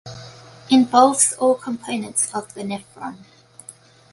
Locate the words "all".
1.33-1.53